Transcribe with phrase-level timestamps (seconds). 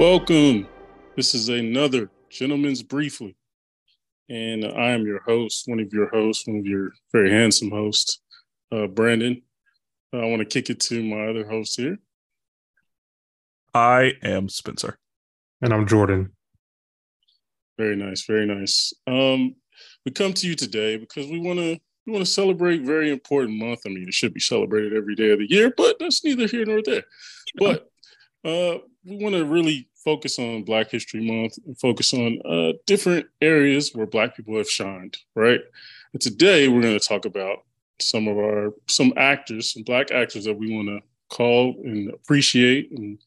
[0.00, 0.66] Welcome.
[1.14, 3.36] This is another Gentleman's Briefly.
[4.30, 8.22] And I am your host, one of your hosts, one of your very handsome hosts,
[8.72, 9.42] uh, Brandon.
[10.10, 11.98] Uh, I want to kick it to my other host here.
[13.74, 14.98] I am Spencer.
[15.60, 16.32] And I'm Jordan.
[17.76, 18.94] Very nice, very nice.
[19.06, 19.54] Um,
[20.06, 23.58] we come to you today because we want to we want to celebrate very important
[23.58, 23.80] month.
[23.84, 26.64] I mean, it should be celebrated every day of the year, but that's neither here
[26.64, 27.04] nor there.
[27.58, 27.86] But
[28.46, 33.26] uh, we want to really focus on Black History Month and focus on uh, different
[33.40, 35.60] areas where Black people have shined, right?
[36.12, 37.58] And today we're going to talk about
[38.00, 42.90] some of our some actors, some Black actors that we want to call and appreciate
[42.92, 43.18] and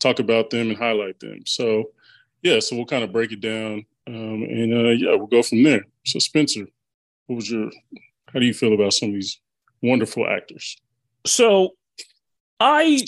[0.00, 1.40] talk about them and highlight them.
[1.46, 1.90] So,
[2.42, 5.62] yeah, so we'll kind of break it down, um, and uh, yeah, we'll go from
[5.62, 5.84] there.
[6.04, 6.66] So, Spencer,
[7.26, 7.70] what was your?
[8.32, 9.38] How do you feel about some of these
[9.82, 10.76] wonderful actors?
[11.26, 11.74] So,
[12.58, 13.04] I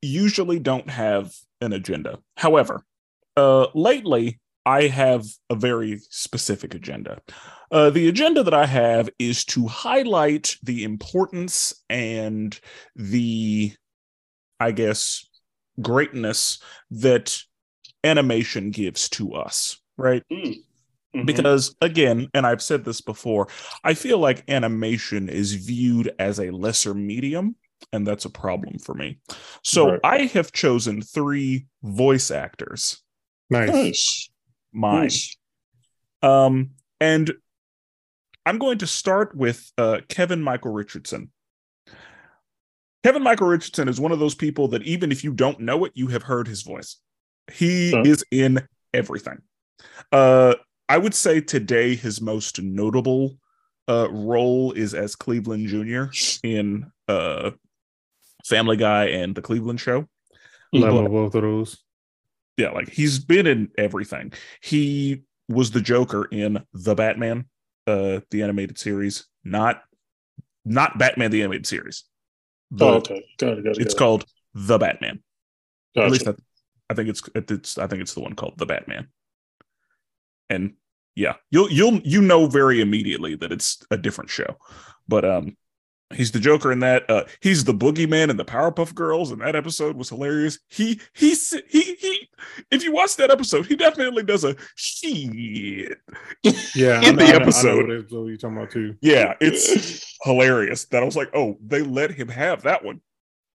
[0.00, 2.18] usually don't have an agenda.
[2.36, 2.84] However,
[3.36, 7.20] uh, lately I have a very specific agenda.
[7.70, 12.58] Uh, the agenda that I have is to highlight the importance and
[12.94, 13.72] the,
[14.60, 15.26] I guess,
[15.80, 16.58] greatness
[16.90, 17.38] that
[18.04, 20.22] animation gives to us, right?
[20.32, 21.24] Mm-hmm.
[21.24, 23.48] Because again, and I've said this before,
[23.84, 27.56] I feel like animation is viewed as a lesser medium
[27.92, 29.18] and that's a problem for me.
[29.62, 30.00] So right.
[30.04, 33.02] I have chosen three voice actors.
[33.50, 34.28] Nice.
[34.72, 35.02] Mine.
[35.02, 35.36] Nice.
[36.22, 36.70] Um,
[37.00, 37.32] and
[38.44, 41.30] I'm going to start with uh, Kevin Michael Richardson.
[43.04, 45.92] Kevin Michael Richardson is one of those people that even if you don't know it,
[45.94, 46.96] you have heard his voice.
[47.52, 48.02] He huh.
[48.04, 49.38] is in everything.
[50.12, 50.54] Uh,
[50.88, 53.38] I would say today his most notable
[53.88, 56.06] uh, role is as Cleveland Jr.
[56.42, 57.52] in uh,
[58.48, 60.08] Family Guy and The Cleveland Show.
[60.72, 61.78] Love both of those.
[62.56, 64.32] Yeah, like he's been in everything.
[64.62, 67.46] He was the Joker in The Batman,
[67.86, 69.82] uh, the animated series, not
[70.64, 72.04] not Batman the animated series.
[72.70, 73.24] The, oh, okay.
[73.38, 75.22] Got it, got it, it's called The Batman.
[75.94, 76.06] Gotcha.
[76.06, 76.34] At least I,
[76.90, 79.08] I think it's it's I think it's the one called The Batman.
[80.50, 80.74] And
[81.14, 84.56] yeah, you'll you'll you know very immediately that it's a different show.
[85.06, 85.56] But um
[86.14, 87.08] He's the Joker in that.
[87.10, 90.58] Uh, he's the boogeyman in the Powerpuff Girls, and that episode was hilarious.
[90.68, 91.34] He he
[91.68, 92.28] he he.
[92.70, 95.98] If you watch that episode, he definitely does a shit.
[96.74, 97.88] Yeah, in know, the episode.
[98.10, 98.96] what you're talking about too.
[99.02, 100.86] Yeah, it's hilarious.
[100.86, 103.02] That I was like, oh, they let him have that one.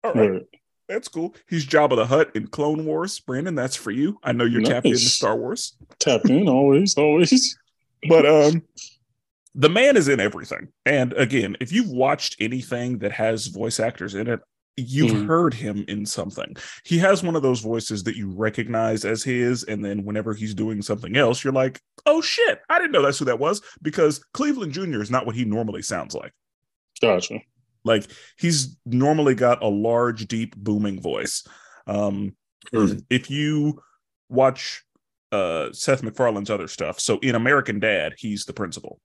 [0.03, 0.31] All right.
[0.31, 0.43] right.
[0.89, 1.35] That's cool.
[1.47, 3.21] He's Jabba the Hutt in Clone Wars.
[3.21, 4.19] Brandon, that's for you.
[4.23, 4.71] I know you're nice.
[4.71, 5.77] tapped into Star Wars.
[5.99, 7.59] Tapped in always, always.
[8.09, 8.63] But um,
[9.55, 10.69] the man is in everything.
[10.85, 14.41] And again, if you've watched anything that has voice actors in it,
[14.79, 15.27] you've mm.
[15.27, 16.57] heard him in something.
[16.85, 20.55] He has one of those voices that you recognize as his, and then whenever he's
[20.55, 24.25] doing something else, you're like, "Oh shit, I didn't know that's who that was." Because
[24.33, 25.03] Cleveland Jr.
[25.03, 26.33] is not what he normally sounds like.
[27.01, 27.41] Gotcha.
[27.85, 28.07] Like
[28.37, 31.47] he's normally got a large, deep, booming voice.
[31.87, 32.37] Um,
[32.73, 33.03] mm.
[33.11, 33.81] If you
[34.29, 34.85] watch
[35.33, 39.01] uh, Seth MacFarlane's other stuff, so in American Dad, he's the principal.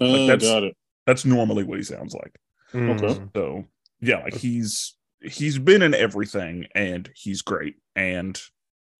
[0.00, 0.76] Like that's, got it.
[1.06, 2.36] That's normally what he sounds like.
[2.72, 3.02] Mm.
[3.02, 3.20] Okay.
[3.34, 3.64] So
[4.00, 7.76] yeah, like he's he's been in everything and he's great.
[7.94, 8.40] And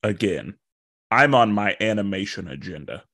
[0.02, 0.54] again,
[1.10, 3.04] I'm on my animation agenda.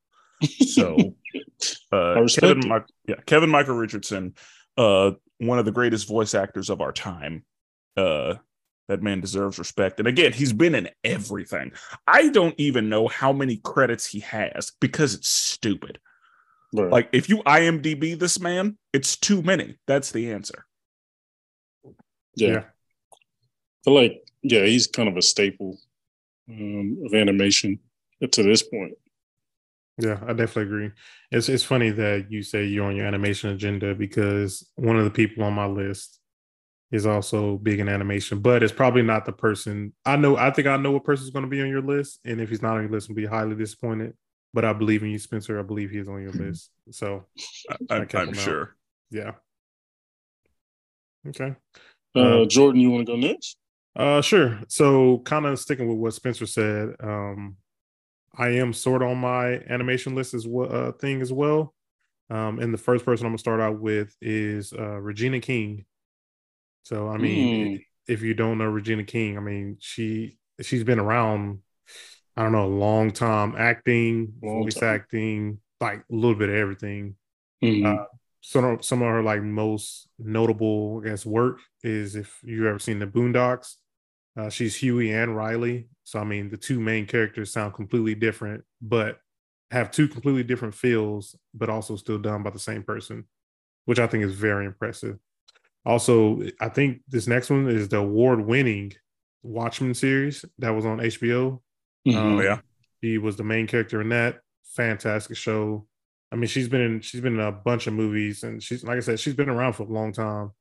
[0.43, 1.15] So
[1.93, 4.34] uh Kevin Ma- yeah, Kevin Michael Richardson,
[4.76, 7.44] uh one of the greatest voice actors of our time.
[7.97, 8.34] Uh
[8.88, 9.99] that man deserves respect.
[10.00, 11.72] And again, he's been in everything.
[12.06, 15.99] I don't even know how many credits he has because it's stupid.
[16.72, 16.91] Right.
[16.91, 19.77] Like if you IMDb this man, it's too many.
[19.87, 20.65] That's the answer.
[22.34, 22.49] Yeah.
[22.49, 22.59] yeah.
[22.59, 25.78] I feel like, yeah, he's kind of a staple
[26.49, 27.78] um, of animation
[28.31, 28.93] to this point.
[29.99, 30.91] Yeah, I definitely agree.
[31.31, 35.11] It's it's funny that you say you're on your animation agenda because one of the
[35.11, 36.19] people on my list
[36.91, 40.37] is also big in animation, but it's probably not the person I know.
[40.37, 42.62] I think I know what person's going to be on your list, and if he's
[42.62, 44.14] not on your list, I'll be highly disappointed
[44.54, 45.58] but I believe in you, Spencer.
[45.58, 46.70] I believe he's on your list.
[46.90, 47.25] So
[47.90, 48.62] I, am sure.
[48.62, 48.69] Out.
[49.10, 49.32] Yeah.
[51.28, 51.54] Okay.
[52.14, 53.56] Uh, um, Jordan, you want to go next?
[53.94, 54.60] Uh, sure.
[54.69, 57.56] So, kind of sticking with what Spencer said, um,
[58.37, 61.75] I am sort of on my animation list as well, uh, thing as well.
[62.31, 65.84] Um, and the first person I'm gonna start out with is uh, Regina King.
[66.84, 67.84] So, I mean, mm.
[68.08, 71.60] if you don't know Regina King, I mean, she she's been around
[72.37, 74.94] I don't know, long time acting, long voice time.
[74.94, 77.17] acting, like a little bit of everything.
[77.62, 77.87] Mm-hmm.
[77.87, 78.05] Uh,
[78.40, 82.79] some of, some of her like most notable, I guess, work is if you've ever
[82.79, 83.76] seen the Boondocks.
[84.37, 85.88] Uh, she's Huey and Riley.
[86.05, 89.19] So I mean, the two main characters sound completely different, but
[89.70, 93.25] have two completely different feels, but also still done by the same person,
[93.85, 95.19] which I think is very impressive.
[95.85, 98.93] Also, I think this next one is the award-winning
[99.43, 101.61] Watchmen series that was on HBO.
[102.06, 102.16] Mhm.
[102.16, 102.60] Um, Oh yeah.
[103.02, 104.40] She was the main character in that.
[104.64, 105.87] Fantastic show.
[106.32, 108.96] I mean, she's been in she's been in a bunch of movies, and she's like
[108.99, 110.52] I said, she's been around for a long time.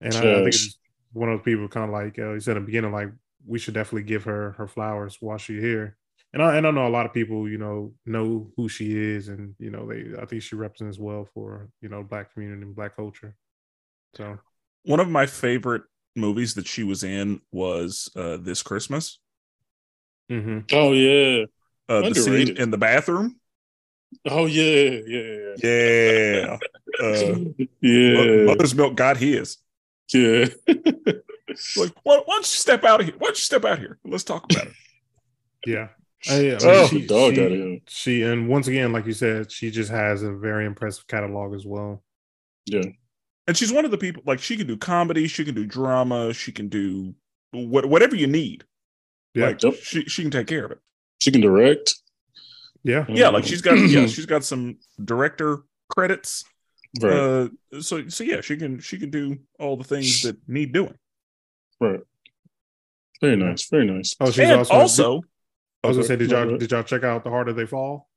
[0.00, 0.78] And I, I think it's
[1.12, 3.10] one of those people kind of like uh, he said in the beginning, like
[3.46, 5.96] we should definitely give her her flowers while she's here.
[6.32, 9.28] And I and I know a lot of people, you know, know who she is,
[9.28, 12.76] and you know, they I think she represents well for you know black community and
[12.76, 13.36] black culture.
[14.16, 14.38] So
[14.84, 15.82] One of my favorite
[16.14, 19.18] movies that she was in was uh, This Christmas.
[20.30, 20.64] Mhm.
[20.72, 21.44] Oh yeah.
[21.88, 23.38] Uh, the scene in the bathroom.
[24.26, 25.00] Oh yeah.
[25.06, 25.54] Yeah.
[25.62, 26.58] Yeah.
[27.02, 27.34] Uh,
[27.80, 28.44] Yeah.
[28.44, 29.56] Mother's Milk got his.
[30.12, 30.46] Yeah.
[31.76, 33.14] Like, why, why don't you step out of here?
[33.18, 33.98] Why don't you step out here?
[34.04, 34.72] Let's talk about it.
[35.66, 35.88] yeah.
[36.28, 39.70] I, I mean, Oh, she, dog she- she and once again, like you said, she
[39.70, 42.02] just has a very impressive catalog as well.
[42.66, 42.82] Yeah.
[43.46, 46.32] And she's one of the people like she can do comedy, she can do drama,
[46.32, 47.14] she can do
[47.52, 48.64] what whatever you need.
[49.34, 49.46] Yeah.
[49.46, 49.74] Like Yep.
[49.82, 50.78] she she can take care of it.
[51.20, 51.94] She can direct.
[52.82, 53.06] Yeah.
[53.08, 56.44] Yeah, like she's got yeah, she's got some director credits.
[57.00, 57.12] right.
[57.12, 60.94] Uh so so yeah, she can she can do all the things that need doing.
[61.80, 62.00] right.
[63.20, 63.68] Very nice.
[63.70, 64.14] Very nice.
[64.20, 65.22] Oh, she's and also, also,
[65.82, 68.08] I was gonna say, did y'all did y'all check out the harder they fall?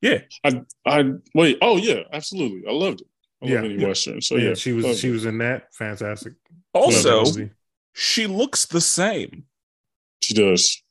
[0.00, 1.58] yeah, I I wait.
[1.62, 2.62] Oh yeah, absolutely.
[2.68, 3.06] I loved it.
[3.42, 3.88] I Yeah, love any yeah.
[3.88, 4.20] western.
[4.20, 5.12] So yeah, yeah, she was loved she it.
[5.12, 5.72] was in that.
[5.74, 6.34] Fantastic.
[6.72, 7.52] also Love that movie.
[7.92, 9.44] she looks the same.
[10.24, 10.82] She does.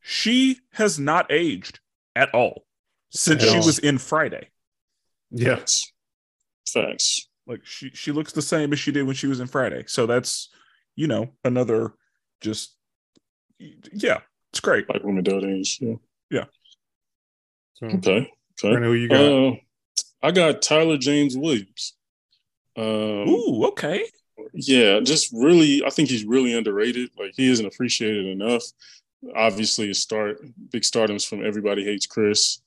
[0.00, 1.78] She has not aged
[2.16, 2.64] at all
[3.10, 3.64] since At she all.
[3.66, 4.48] was in Friday.
[5.30, 5.92] Yes.
[6.66, 6.72] Facts.
[6.72, 7.28] Facts.
[7.46, 9.84] Like she she looks the same as she did when she was in Friday.
[9.86, 10.48] So that's
[10.96, 11.94] you know another
[12.40, 12.74] just
[13.92, 14.18] yeah,
[14.52, 14.88] it's great.
[14.88, 15.78] Like women that age.
[16.30, 16.44] Yeah.
[17.74, 17.96] so Okay.
[17.98, 18.30] Okay.
[18.60, 19.20] Brandon, who you got?
[19.20, 19.56] Uh,
[20.22, 21.94] I got Tyler James Williams.
[22.76, 24.04] Um, Ooh, okay.
[24.52, 27.10] Yeah, just really, I think he's really underrated.
[27.18, 28.62] Like he isn't appreciated enough.
[29.36, 30.40] Obviously, a start,
[30.70, 32.60] big stardoms from Everybody Hates Chris.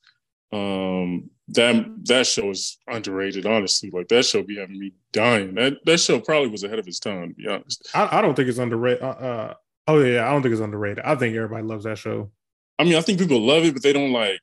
[0.52, 3.44] Um, that that show is underrated.
[3.44, 5.54] Honestly, like that show be having me dying.
[5.54, 7.30] That that show probably was ahead of its time.
[7.30, 9.02] To be honest, I, I don't think it's underrated.
[9.02, 9.54] Uh, uh,
[9.88, 11.04] oh yeah, I don't think it's underrated.
[11.04, 12.30] I think everybody loves that show.
[12.78, 14.40] I mean, I think people love it, but they don't like.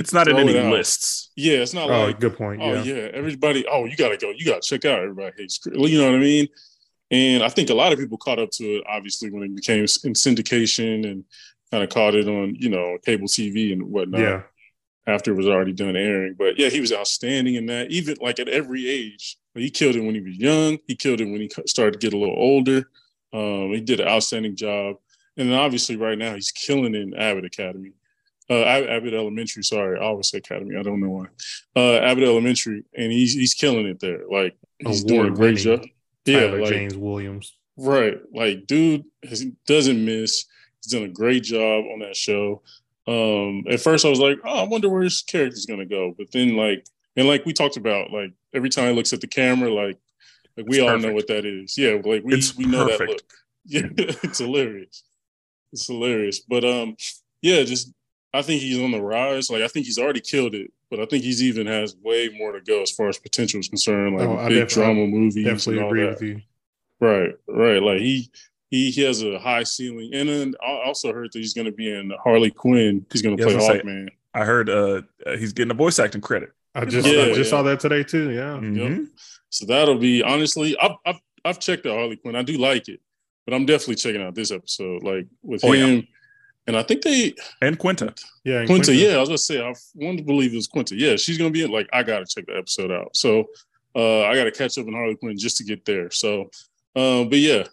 [0.00, 1.30] It's not in Throw it any lists.
[1.36, 2.60] Yeah, it's not Oh, like good point.
[2.62, 2.82] Oh Yeah.
[2.82, 3.08] yeah.
[3.14, 3.64] everybody.
[3.70, 4.30] Oh, you gotta go.
[4.36, 5.00] You gotta check out.
[5.00, 5.58] Everybody hates.
[5.58, 5.76] Chris.
[5.90, 6.48] You know what I mean?
[7.10, 9.80] And I think a lot of people caught up to it, obviously, when it became
[9.80, 11.24] in syndication and
[11.70, 14.20] kind of caught it on, you know, cable TV and whatnot.
[14.20, 14.42] yeah.
[15.06, 17.90] After it was already done airing, but yeah, he was outstanding in that.
[17.90, 20.76] Even like at every age, he killed it when he was young.
[20.86, 22.90] He killed it when he started to get a little older.
[23.32, 24.96] Um, he did an outstanding job,
[25.38, 27.92] and then obviously right now he's killing it in Abbott Academy,
[28.50, 29.62] uh, Ab- Abbott Elementary.
[29.62, 30.76] Sorry, I always say Academy.
[30.76, 31.26] I don't know why.
[31.76, 34.20] Uh, Abbott Elementary, and he's he's killing it there.
[34.30, 35.84] Like he's doing a great job.
[36.24, 37.56] Yeah, Tyler like, James Williams.
[37.76, 38.18] Right.
[38.34, 40.44] Like, dude has, doesn't miss.
[40.82, 42.62] He's done a great job on that show.
[43.06, 46.14] Um, at first I was like, oh, I wonder where his character's gonna go.
[46.16, 46.86] But then like
[47.16, 49.98] and like we talked about, like every time he looks at the camera, like
[50.56, 51.06] like we It's all perfect.
[51.08, 51.78] know what that is.
[51.78, 53.20] Yeah, like we It's we know that look.
[53.70, 55.02] Yeah, it's hilarious.
[55.72, 56.40] It's hilarious.
[56.40, 56.96] But um,
[57.42, 57.92] yeah, just
[58.34, 59.50] I think he's on the rise.
[59.50, 62.52] Like I think he's already killed it, but I think he's even has way more
[62.52, 64.16] to go as far as potential is concerned.
[64.16, 66.10] Like Oh, I big drama movies Definitely and all agree that.
[66.10, 66.40] with you.
[67.00, 67.82] Right, right.
[67.82, 68.30] Like he
[68.70, 71.72] he he has a high ceiling, and then I also heard that he's going to
[71.72, 73.06] be in Harley Quinn.
[73.12, 74.08] He's going to Yeah, play was gonna Hawkman.
[74.34, 76.50] I heard uh uh, he's getting a voice acting credit.
[76.74, 77.44] I just Yeah, I just yeah.
[77.44, 78.30] saw that today too.
[78.30, 78.58] Yeah.
[78.60, 79.06] Mhm.
[79.48, 80.76] So that'll be honestly.
[80.78, 82.36] I've I've, I've checked out Harley Quinn.
[82.36, 83.00] I do like it,
[83.46, 85.02] but I'm definitely checking out this episode.
[85.02, 85.86] Like with Oh, yeah.
[85.86, 86.08] him,
[86.68, 88.14] and I think they And Quinta.
[88.44, 88.58] Yeah.
[88.60, 88.92] and Quinta.
[88.92, 88.94] Quinta.
[88.94, 90.94] Yeah, I was gonna say I wanted to believe it was Quinta.
[90.96, 91.72] Yeah, she's gonna be in.
[91.72, 93.16] Like I gotta check the episode out.
[93.16, 93.46] So
[93.96, 96.10] uh I gotta catch up in Harley Quinn just to get there.
[96.12, 96.50] So,
[96.94, 97.64] um, but yeah,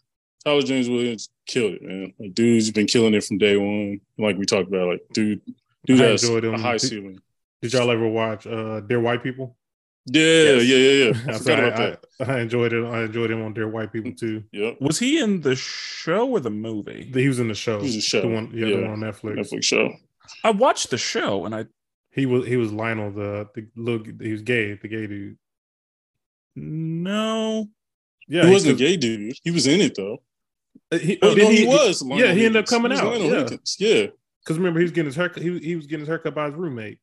[0.44, 2.14] Tyler James Williams killed it, man.
[2.20, 4.00] Like dude's been killing it from day one.
[4.18, 5.42] Like we talked about, like dude,
[5.86, 6.54] dude I has a him.
[6.54, 7.20] high Did- ceiling.
[7.62, 9.56] Did y'all ever watch uh Dear White People?
[10.08, 10.64] Yeah, Yes.
[10.66, 11.22] yeah, yeah, yeah.
[11.28, 11.78] I I, forgot about
[12.20, 12.30] that.
[12.30, 12.86] I, I enjoyed it.
[12.86, 14.44] I enjoyed him on Dear White People too.
[14.52, 17.10] Yep, Was he in the show or the movie?
[17.14, 17.80] He was in the show.
[17.80, 18.22] He was the show.
[18.22, 19.38] The one, yeah, the one on Netflix.
[19.40, 19.92] Netflix show.
[20.44, 21.66] I watched the show and I
[22.12, 24.06] He was he was Lionel, the the look.
[24.22, 25.38] He was gay, the gay dude.
[26.56, 27.68] no.
[28.28, 29.36] Yeah, he wasn't a gay dude.
[29.44, 30.18] He was in it though.
[30.92, 32.02] uh, He, Oh, did no, he, was.
[32.04, 33.40] yeah, Lionel he ended up coming out, Lionel yeah.
[33.44, 33.76] Higgins.
[33.80, 34.08] Yeah.
[34.44, 35.44] Because remember, he was getting his haircut.
[35.44, 37.00] He, was- he was getting his haircut by his roommate.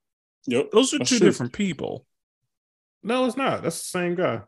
[0.47, 0.71] Yep.
[0.73, 1.29] Those are That's two true.
[1.29, 2.07] different people.
[3.03, 3.63] No, it's not.
[3.63, 4.43] That's the same guy.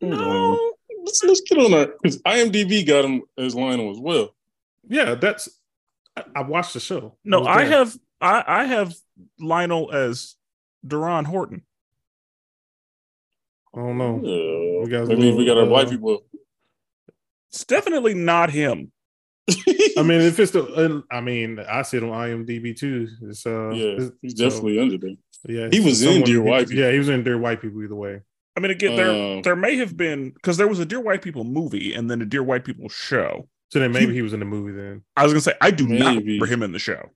[0.00, 0.72] No.
[1.04, 4.34] let's let's get on that because IMDb got him as Lionel as well.
[4.88, 5.48] Yeah, that's.
[6.16, 7.16] I, I watched the show.
[7.24, 8.94] No, was I have I, I have
[9.38, 10.36] Lionel as
[10.86, 11.62] DeRon Horton.
[13.74, 14.16] I don't know.
[14.16, 16.24] Uh, We got a maybe we got our little, white uh, people.
[17.50, 18.92] It's definitely not him.
[19.96, 23.08] I mean, if it's the, uh, I mean, I see it on IMDb too.
[23.22, 25.16] It's uh, yeah, it's- he's so, definitely under there.
[25.46, 25.68] Yeah.
[25.70, 26.82] he was in someone- Dear White People.
[26.84, 28.20] Yeah, he was in Dear White People either way.
[28.56, 31.22] I mean, again, there Um, there may have been because there was a Dear White
[31.22, 33.48] People movie and then a Dear White People show.
[33.70, 35.02] So then maybe he was in the movie then.
[35.16, 36.24] I was gonna say I do not Maybe.
[36.38, 37.10] remember him in the show.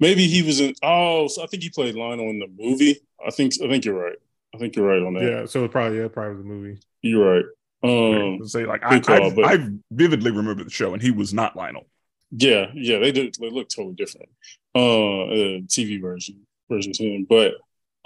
[0.00, 0.74] Maybe he was in.
[0.82, 2.96] Oh, so I think he played Lionel in the movie.
[3.24, 3.52] I think.
[3.62, 4.16] I think you're right.
[4.54, 5.22] I think you're right on that.
[5.22, 6.78] Yeah, so it probably yeah, probably was the movie.
[7.02, 7.44] You're right.
[7.82, 11.02] I Um, was say like I, call, I, but- I vividly remember the show and
[11.02, 11.86] he was not Lionel.
[12.30, 13.36] yeah, yeah, they did.
[13.38, 14.30] They look totally different.
[14.74, 14.78] Uh,
[15.26, 17.52] uh TV version version to him, but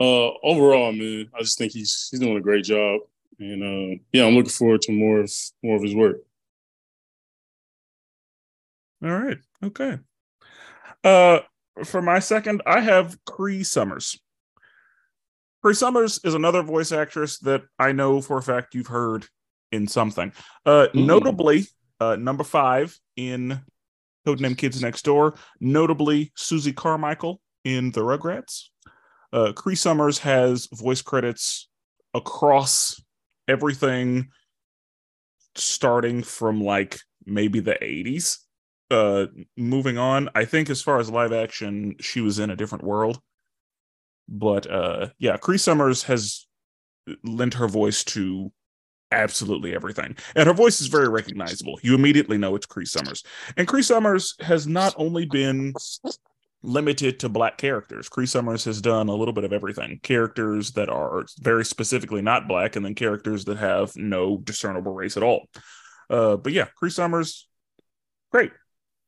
[0.01, 3.01] uh, overall, man, I just think he's he's doing a great job,
[3.41, 5.33] and uh, yeah, I'm looking forward to more of
[5.63, 6.19] more of his work.
[9.03, 9.39] All right.
[9.63, 9.99] Okay.
[11.05, 11.41] Uh
[11.85, 14.19] for my second, I have Cree Summers.
[15.63, 19.27] Cree Summers is another voice actress that I know for a fact you've heard
[19.71, 20.33] in something.
[20.67, 21.07] Uh Mm.
[21.07, 21.67] notably,
[22.01, 23.61] uh number five in
[24.27, 28.65] Codename Kids Next Door, notably Susie Carmichael in The Rugrats.
[29.33, 31.69] Uh Cree Summers has voice credits
[32.15, 33.01] across
[33.47, 34.29] everything
[35.55, 38.39] starting from like maybe the 80s
[38.91, 42.85] uh moving on i think as far as live action she was in a different
[42.85, 43.21] world.
[44.29, 46.47] But uh yeah cree summers has
[47.25, 48.53] lent her voice to
[49.11, 50.17] absolutely everything.
[50.37, 51.79] And her voice is very recognizable.
[51.83, 53.23] You immediately know it's cree summers.
[53.57, 55.73] And cree summers has not only been
[56.63, 60.89] limited to black characters cree summers has done a little bit of everything characters that
[60.89, 65.47] are very specifically not black and then characters that have no discernible race at all
[66.11, 67.47] uh but yeah cree summers
[68.33, 68.51] great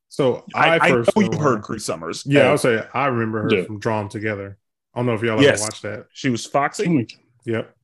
[0.08, 2.24] So I, I, I first know know you her- heard Cree Summers.
[2.26, 3.64] Yeah, Uh, I'll say I remember her Yeah.
[3.64, 4.58] from Drawn Together.
[4.94, 5.60] I don't know if y'all Yes.
[5.60, 6.06] ever watched that.
[6.12, 7.06] she was Foxy.
[7.46, 7.74] Yep,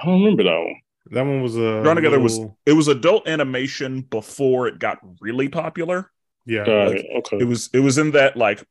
[0.00, 0.74] I don't remember that one.
[1.12, 5.48] that one was a Drawn Together was it was adult animation before it got really
[5.48, 6.10] popular.
[6.48, 6.64] Yeah.
[6.64, 7.06] Got Like, it.
[7.18, 7.38] Okay.
[7.40, 8.64] It was it was in that like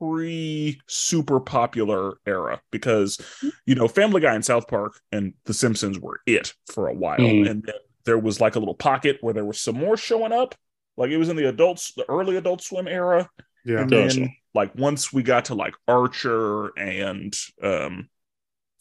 [0.00, 3.18] pre super popular era because
[3.66, 7.18] you know Family Guy and South Park and The Simpsons were it for a while,
[7.18, 7.50] Mhm.
[7.50, 10.54] and then there was like a little pocket where there was some more showing up.
[10.96, 13.28] Like it was in the adults, the early Adult Swim era,
[13.66, 13.80] yeah.
[13.80, 14.20] and Gotcha.
[14.20, 18.08] then like once we got to like archer and um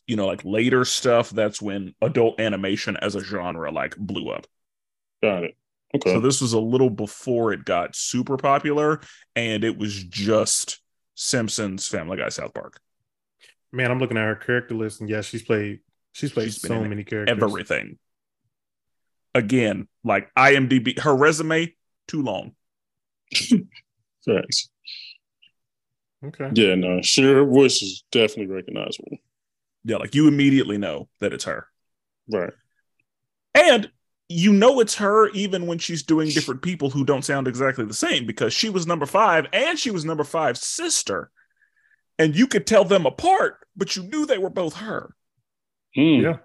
[0.08, 4.48] you know like later stuff that's when adult animation as a genre like blew up
[5.22, 5.58] Got it.
[5.96, 6.14] Okay.
[6.14, 9.02] so this was a little before it got super popular
[9.36, 10.80] and it was just
[11.16, 12.80] simpsons family guy south park
[13.72, 15.80] Man, I'm looking at her character list, and yeah, she's played.
[16.14, 17.42] She's played She's so many characters.
[17.44, 17.98] everything
[19.34, 21.76] again like imdb her resume
[22.08, 22.54] too long
[24.26, 24.70] Thanks.
[26.26, 26.50] Okay.
[26.54, 27.36] Yeah, no, sure.
[27.36, 29.18] Her voice is definitely recognizable.
[29.84, 31.68] yeah like you immediately know that it's her
[32.28, 32.54] Right.
[33.54, 33.92] And
[34.28, 37.94] you know it's her even when she's doing different people who don't sound exactly the
[37.94, 41.30] same because she was number five and she was number five's sister.
[42.18, 45.14] And you could tell them apart, but you knew they were both her.
[45.94, 46.02] Hmm.
[46.22, 46.38] Yeah.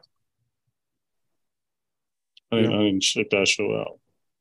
[2.53, 2.77] I didn't, Yeah.
[2.79, 3.99] I didn't check that show out.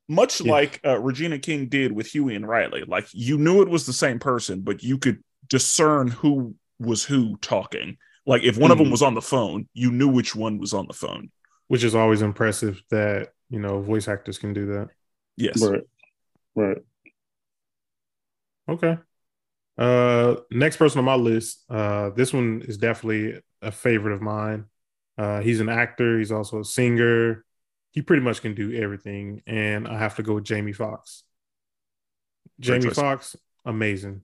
[0.08, 0.52] Much Yeah.
[0.52, 2.82] like uh, Regina King did with Huey and Riley.
[2.86, 7.36] Like you knew it was the same person, but you could discern who was who
[7.38, 7.96] talking.
[8.26, 8.92] Like if one of them Mhm.
[8.92, 11.30] was on the phone, you knew which one was on the phone.
[11.70, 14.88] Which is always impressive that you know voice actors can do that.
[15.36, 15.62] Yes.
[15.62, 15.82] Right.
[16.56, 16.78] Right.
[18.68, 18.98] Okay.
[19.78, 21.62] Uh, next person on my list.
[21.70, 24.64] Uh, this one is definitely a favorite of mine.
[25.16, 26.18] Uh, he's an actor.
[26.18, 27.44] He's also a singer.
[27.92, 31.22] He pretty much can do everything, and I have to go with Jamie Foxx.
[32.60, 32.96] Great Jamie choice.
[32.96, 34.22] Foxx, amazing.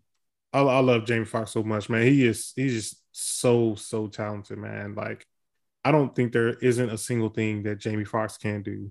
[0.53, 2.03] I, I love Jamie Foxx so much, man.
[2.03, 4.97] He is he's just so so talented, man.
[4.97, 5.29] Like
[5.87, 8.91] I don't think there isn't a single thing that Jamie Foxx can do.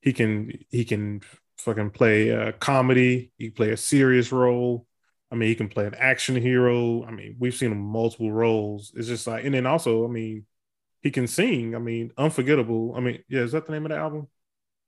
[0.00, 1.20] He can he can
[1.58, 3.32] fucking play a comedy.
[3.36, 4.86] He can play a serious role.
[5.30, 7.04] I mean, he can play an action hero.
[7.04, 8.92] I mean, we've seen him multiple roles.
[8.96, 10.46] It's just like, and then also, I mean,
[11.02, 11.74] he can sing.
[11.74, 12.94] I mean, unforgettable.
[12.96, 14.28] I mean, yeah, is that the name of the album?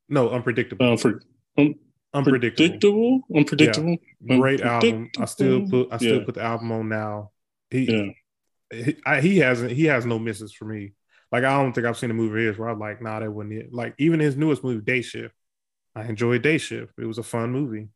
[0.08, 0.92] No, unpredictable.
[0.92, 1.20] Um, for
[1.58, 1.74] um,
[2.14, 2.68] unpredictable.
[2.68, 3.96] predictable, unpredictable.
[4.26, 5.10] Great album.
[5.18, 6.24] I still put I still Yeah.
[6.24, 7.32] put the album on now.
[7.70, 8.82] He Yeah.
[8.84, 10.92] he, I, he hasn't he has no misses for me.
[11.32, 13.30] Like I don't think I've seen a movie of his where I'm like, nah, that
[13.30, 13.72] wasn't it.
[13.72, 15.34] Like even his newest movie, Day Shift.
[15.94, 16.94] I enjoyed Day Shift.
[16.98, 17.88] It was a fun movie.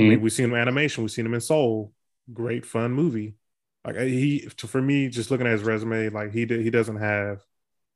[0.00, 0.06] I Mhm.
[0.06, 1.92] mean, we've seen him in animation, we've seen him in Soul.
[2.32, 3.36] Great fun movie.
[3.84, 7.44] Like he for me, just looking at his resume, like he did, he doesn't have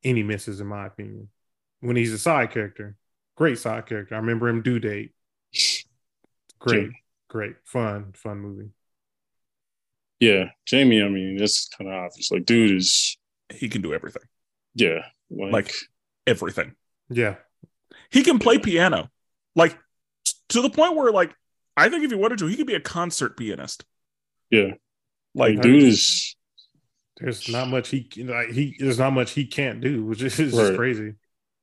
[0.04, 1.30] any misses in my opinion.
[1.80, 2.96] When he's a side character,
[3.36, 4.14] great side character.
[4.14, 5.12] I remember him due date.
[6.60, 7.02] Great, Jamie.
[7.28, 8.70] great, fun, fun movie.
[10.20, 11.02] Yeah, Jamie.
[11.02, 12.30] I mean, that's kind of obvious.
[12.30, 13.16] Like, dude is
[13.50, 14.22] He can do everything.
[14.74, 15.74] Yeah, like, Like
[16.26, 16.74] everything.
[17.08, 17.36] Yeah,
[18.10, 19.10] He can play piano.
[19.56, 19.76] Like
[20.50, 21.34] to the point where like
[21.76, 23.84] I think if he wanted to, he could be a concert pianist.
[24.50, 24.72] yeah,
[25.34, 26.36] Like like dude is
[27.18, 30.56] there's not much he like he there's not much he can't do, which is just
[30.56, 30.76] Right.
[30.76, 31.14] crazy.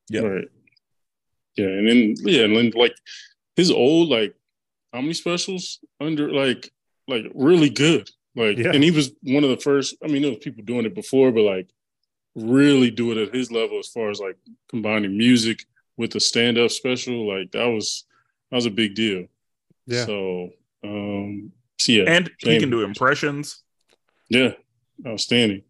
[0.10, 0.22] Yeah.
[0.22, 0.48] right.
[1.56, 2.94] Yeah, and then yeah, and then like
[3.56, 4.36] his old like
[4.94, 6.70] comedy specials under like
[7.08, 8.10] like really good.
[8.36, 8.72] Like, Yeah.
[8.74, 9.96] and he was one of the first.
[10.04, 11.70] I mean, there was people doing it before, but like
[12.38, 14.38] really do it at his level as far as like
[14.70, 15.66] combining music
[15.98, 17.28] with the stand up special.
[17.28, 18.06] Like that was
[18.52, 19.26] that was a big deal.
[19.88, 20.50] Yeah, So,
[20.84, 22.60] um, so yeah, and he Jamie.
[22.60, 23.64] can do impressions.
[24.30, 24.52] yeah,
[25.06, 25.64] outstanding.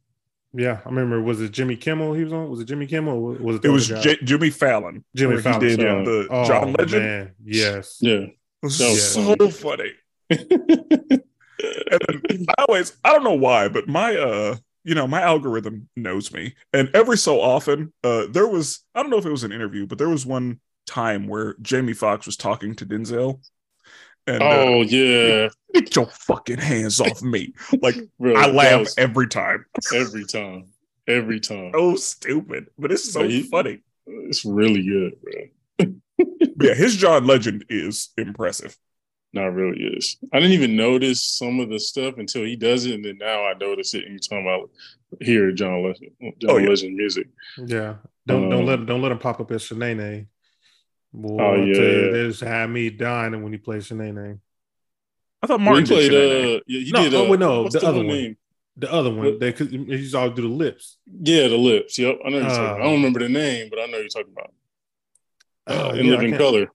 [0.53, 0.79] yeah.
[0.86, 1.21] I remember.
[1.21, 2.13] Was it Jimmy Kimmel?
[2.13, 2.50] He was on.
[2.50, 3.13] Was it Jimmy Kimmel?
[3.13, 3.65] Or was it?
[3.65, 3.88] It was?
[3.88, 5.03] J- Jimmy Fallon.
[5.15, 5.62] Jimmy where Fallon.
[5.62, 6.03] He did Yeah.
[6.03, 7.03] the Oh, John Legend.
[7.03, 7.31] Man.
[7.45, 7.97] Yes.
[8.01, 9.91] Yeah, It was That was so funny.
[11.89, 14.57] And then I always, I don't know why, but my, uh,
[14.88, 19.12] you know, my algorithm knows me, and every so often, uh, there was, I don't
[19.12, 22.38] know if it was an interview, but there was one time where Jamie Foxx was
[22.38, 23.41] talking to Denzel,
[24.25, 27.53] and uh, oh yeah, get your fucking hands off me!
[27.82, 29.65] Like bro, I laugh was every time.
[29.94, 30.67] every time,
[31.06, 31.74] every time.
[31.74, 33.79] So stupid, but it's so he- funny.
[34.06, 35.89] It's really good, bro.
[36.60, 38.75] Yeah, his John Legend is impressive.
[39.38, 40.17] Not really is.
[40.34, 43.44] I didn't even notice some of the stuff until he does it, and then now
[43.46, 44.03] I notice it.
[44.03, 44.70] And you're talking about
[45.22, 46.70] here, John Legend, John Oh, yeah.
[46.70, 47.27] Legend music.
[47.58, 47.96] Yeah.
[48.25, 50.27] Don't don't Um, let don't let him pop up as Shanae.
[51.13, 51.74] Boy, Oh, I tell you,
[52.06, 52.12] yeah.
[52.12, 54.39] there's had me dying when he plays Shanae.
[55.41, 56.10] I thought Well, Martin he played.
[56.10, 56.58] did Shanae.
[56.58, 57.13] Uh, yeah, he No, did.
[57.13, 58.15] oh, Uh, wait, no, what's the other one one.
[58.15, 58.38] name?
[58.79, 59.39] The other one, What?
[59.39, 60.98] they could he's all do the lips.
[61.06, 61.98] Yeah, the lips.
[61.98, 62.63] Yep, I know you're talking.
[62.65, 64.53] I Uh, don't remember the name, but I know you're talking about.
[65.65, 66.72] Uh, Oh, in yeah, I Living Color.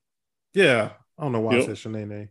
[0.54, 1.62] Yeah, I don't know why Yep.
[1.62, 2.28] I said Shanae.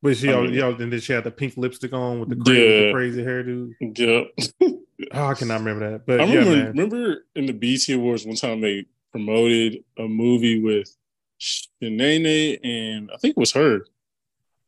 [0.00, 2.20] But she, I all, mean- you know, and then she had the pink lipstick on
[2.20, 2.92] with the crazy, with the Yeah.
[2.92, 4.28] crazy hairdo.
[4.60, 4.78] Yep.
[5.12, 6.06] Oh, I cannot remember that.
[6.06, 6.56] But I yeah, remember.
[6.56, 6.66] man.
[6.70, 10.88] remember in the BET Awards one time they promoted a movie with
[11.82, 13.74] Shanae and I think it was her.
[13.74, 13.82] And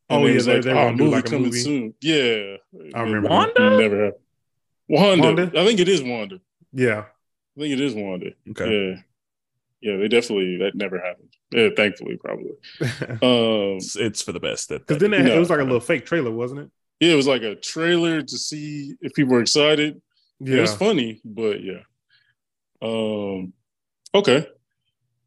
[0.09, 1.59] Oh, yeah, they- like, they were oh, movie like a coming movie.
[1.59, 1.95] soon.
[2.01, 2.57] Yeah,
[2.95, 3.29] I remember.
[3.29, 3.77] Wanda?
[3.77, 4.23] Never happened.
[4.89, 5.25] Wanda.
[5.25, 5.61] Wanda?
[5.61, 6.41] I think it is Wanda.
[6.73, 7.07] Yeah,
[7.57, 8.31] I think it is Wanda.
[8.51, 8.91] Okay.
[8.91, 9.01] Yeah,
[9.81, 9.97] yeah.
[9.97, 11.29] They definitely that never happened.
[11.53, 12.53] Yeah, thankfully, probably.
[13.23, 14.69] Um, It's, it's for the best.
[14.69, 15.35] That, because then they, No.
[15.37, 16.71] it was like a little fake trailer, wasn't it?
[17.01, 19.97] yeah, it was like a trailer to see if people were excited.
[20.41, 21.81] It Yeah, it was funny, but yeah.
[22.83, 23.53] Um,
[24.15, 24.47] okay.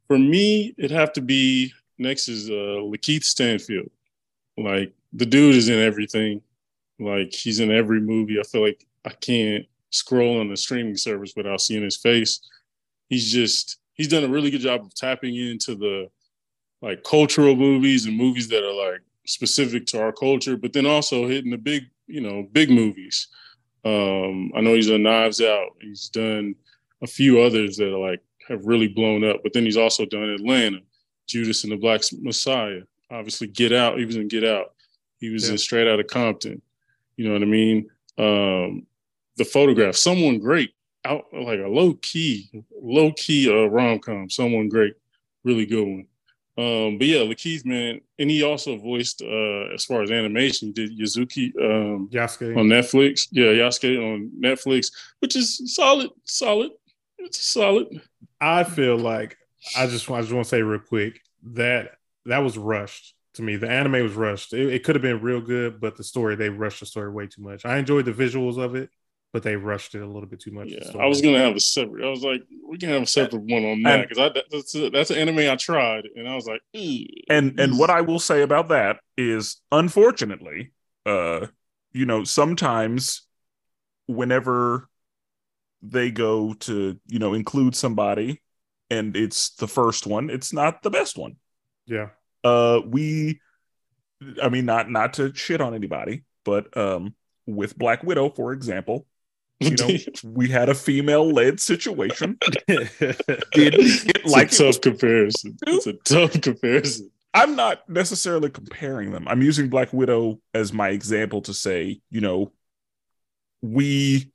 [0.08, 3.90] For me, it'd have to be next is uh LaKeith Stanfield.
[4.58, 6.42] Like the dude is in everything.
[7.00, 8.40] Like he's in every movie.
[8.40, 12.40] I feel like I can't scroll on the streaming service without seeing his face.
[13.10, 16.10] He's just he's done a really good job of tapping into the
[16.82, 21.28] like cultural movies and movies that are like specific to our culture, but then also
[21.28, 23.28] hitting the big, you know, big movies.
[23.86, 25.70] Um, I know he's done Knives Out.
[25.82, 26.56] He's done
[27.02, 29.42] a few others that are like have really blown up.
[29.44, 30.80] But then he's also done Atlanta,
[31.28, 32.82] Judas and the Black Messiah.
[33.12, 33.98] Obviously, Get Out.
[34.00, 34.74] He was in Get Out.
[35.20, 35.52] He was Yeah.
[35.54, 36.62] in Straight Out of Compton.
[37.18, 37.90] You know what I mean?
[38.18, 38.88] Um,
[39.38, 39.96] the photograph.
[39.96, 40.72] Someone great.
[41.06, 42.50] Out like a low key,
[42.82, 44.30] low key uh, rom com.
[44.30, 44.96] Someone great.
[45.44, 46.08] Really good one.
[46.56, 50.74] Um, but yeah, LaKeith, man, and he also voiced uh, as far as animation, he
[50.74, 52.56] did Yazuki um, Yasuke.
[52.56, 53.28] on Netflix.
[53.32, 56.72] Yeah, Yasuke on Netflix, which is solid, solid.
[57.18, 58.02] It's solid.
[58.40, 59.36] I feel like
[59.76, 61.22] I just I just want to say real quick
[61.54, 63.56] that that was rushed to me.
[63.56, 64.54] The anime was rushed.
[64.54, 67.28] It, it could have been real good, but the story they rushed the story way
[67.28, 67.66] too much.
[67.66, 68.90] I enjoyed the visuals of it,
[69.34, 70.70] but they rushed it a little bit too much.
[70.70, 71.02] Yeah.
[71.02, 72.06] I was gonna have a separate.
[72.06, 75.10] I was like, we can have a separate one on that because I that's that's
[75.10, 78.44] an anime I tried, and I was like, "Ew." and and what I will say
[78.44, 80.72] about that is, unfortunately,
[81.08, 81.48] uh,
[81.92, 83.24] you know, sometimes
[84.06, 84.88] whenever
[85.82, 88.40] they go to you know include somebody,
[88.92, 91.38] and it's the first one, it's not the best one.
[91.88, 92.10] yeah.
[92.46, 93.40] Uh, we,
[94.42, 97.16] I mean, not not to shit on anybody, but um,
[97.48, 99.08] with Black Widow, for example,
[99.60, 102.38] you know, we had a female led situation.
[102.68, 105.58] It's like a tough was comparison.
[105.68, 107.10] It's a tough comparison.
[107.34, 109.28] I'm not necessarily comparing them.
[109.28, 112.52] I'm using Black Widow as my example to say, you know,
[113.62, 114.32] we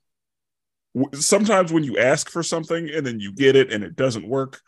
[0.93, 4.27] w- sometimes when you ask for something and then you get it and it doesn't
[4.27, 4.59] work,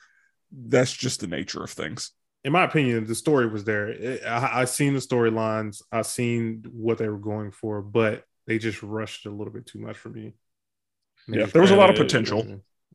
[0.52, 2.12] that's just the nature of things.
[2.44, 3.90] In my opinion, the story was there.
[3.90, 5.82] It, I, I seen the storylines.
[5.92, 9.66] I seen what they were going for, but they just rushed it a little bit
[9.66, 10.34] too much for me.
[11.30, 12.46] They Yeah, there was a lot of it- potential.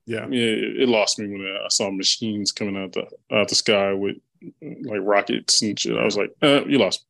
[0.05, 3.55] Yeah, Yeah, it, it lost me when I saw machines coming out the out the
[3.55, 4.17] sky with
[4.61, 5.97] like rockets and shit.
[5.97, 7.07] I was like, uh, you lost.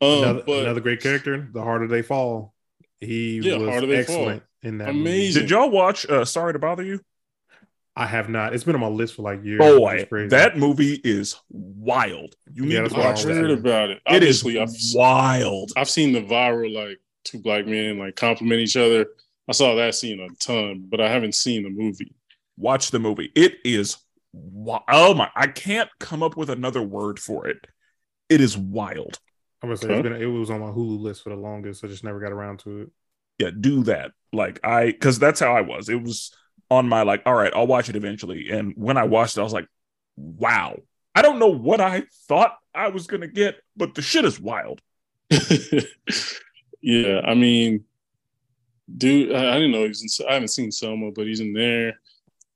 [0.00, 1.48] Um, another, but, another, great character.
[1.52, 2.54] The harder they fall,
[3.00, 4.48] he yeah, was excellent fall.
[4.68, 4.90] in that.
[4.90, 5.40] Amazing.
[5.40, 5.40] Movie.
[5.40, 6.06] Did y'all watch?
[6.08, 7.00] Uh, Sorry to bother you.
[7.96, 8.54] I have not.
[8.54, 9.60] It's been on my list for like years.
[9.64, 12.36] Oh, boy, that movie is wild.
[12.52, 13.34] You need to watch that.
[13.34, 13.96] heard about it.
[13.96, 15.72] It Obviously, is I've, wild.
[15.76, 19.06] I've seen the viral like two black men like compliment each other.
[19.48, 22.14] I saw that scene a ton, but I haven't seen the movie.
[22.56, 23.32] Watch the movie.
[23.34, 23.96] It is
[24.34, 25.30] oh my!
[25.34, 27.66] I can't come up with another word for it.
[28.28, 29.18] It is wild.
[29.62, 30.02] I'm gonna say huh?
[30.02, 31.84] been, it was on my Hulu list for the longest.
[31.84, 32.90] I just never got around to it.
[33.38, 34.12] Yeah, do that.
[34.32, 35.88] Like I, because that's how I was.
[35.88, 36.34] It was
[36.70, 38.50] on my like, all right, I'll watch it eventually.
[38.50, 39.66] And when I watched it, I was like,
[40.16, 40.78] wow.
[41.14, 44.80] I don't know what I thought I was gonna get, but the shit is wild.
[46.80, 47.84] yeah, I mean,
[48.96, 50.26] dude, I, I didn't know he's in.
[50.28, 51.98] I haven't seen Selma, but he's in there.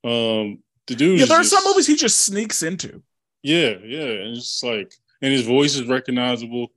[0.03, 1.19] Um, the dude.
[1.19, 3.01] Yeah, there are some movies he just sneaks into.
[3.41, 6.71] Yeah, yeah, and it's like, and his voice is recognizable,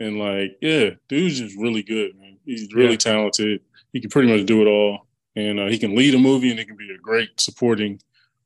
[0.00, 2.38] and like, yeah, dude's just really good, man.
[2.44, 2.96] He's really yeah.
[2.96, 3.60] talented.
[3.92, 5.06] He can pretty much do it all
[5.36, 8.00] and uh, he can lead a movie and he can be a great supporting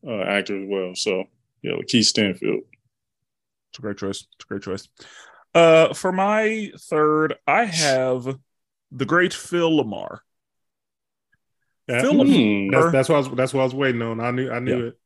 [0.06, 0.94] uh, actor as well.
[0.94, 1.24] So
[1.62, 2.64] yeah, Keith Stanfield.
[3.70, 4.26] It's a great choice.
[4.34, 4.88] It's a great choice.
[5.54, 8.36] Uh, for my third, I have
[8.92, 10.18] the great Phil LaMarr.
[11.88, 12.02] Yeah.
[12.02, 12.72] Phil mm, LaMarr.
[12.72, 13.36] That's, that's, what I was.
[13.36, 14.20] That's what I was waiting on.
[14.20, 14.50] I knew.
[14.50, 14.88] I knew yeah.
[14.88, 14.98] it.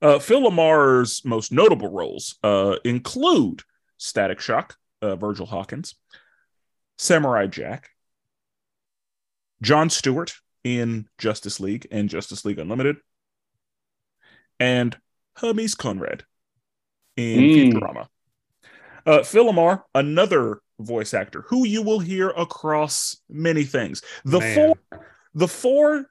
[0.00, 3.62] Uh, Phil LaMarr's most notable roles uh, include
[3.98, 5.94] Static Shock, uh, Virgil Hawkins,
[6.98, 7.90] Samurai Jack,
[9.62, 12.96] John Stewart, in Justice League and Justice League Unlimited,
[14.58, 14.96] and
[15.36, 16.24] Hermes Conrad
[17.16, 17.72] in mm.
[17.72, 18.08] Futurama.
[19.06, 24.02] Uh, Phil LaMarr, another voice actor who you will hear across many things.
[24.24, 24.54] The Man.
[24.54, 25.00] four,
[25.34, 26.06] the four